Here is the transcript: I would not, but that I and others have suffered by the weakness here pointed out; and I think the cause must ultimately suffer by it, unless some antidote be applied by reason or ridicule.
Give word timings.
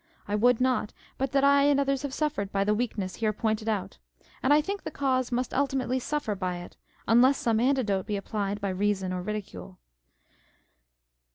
I 0.27 0.33
would 0.33 0.59
not, 0.59 0.93
but 1.19 1.31
that 1.31 1.43
I 1.43 1.65
and 1.65 1.79
others 1.79 2.01
have 2.01 2.11
suffered 2.11 2.51
by 2.51 2.63
the 2.63 2.73
weakness 2.73 3.17
here 3.17 3.31
pointed 3.31 3.69
out; 3.69 3.99
and 4.41 4.51
I 4.51 4.59
think 4.59 4.81
the 4.81 4.89
cause 4.89 5.31
must 5.31 5.53
ultimately 5.53 5.99
suffer 5.99 6.33
by 6.33 6.57
it, 6.57 6.75
unless 7.07 7.37
some 7.37 7.59
antidote 7.59 8.07
be 8.07 8.15
applied 8.17 8.59
by 8.59 8.69
reason 8.69 9.13
or 9.13 9.21
ridicule. 9.21 9.77